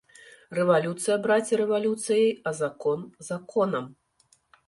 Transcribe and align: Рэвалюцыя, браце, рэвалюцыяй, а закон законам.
Рэвалюцыя, 0.59 1.17
браце, 1.25 1.59
рэвалюцыяй, 1.61 2.27
а 2.51 2.55
закон 2.61 2.99
законам. 3.31 3.85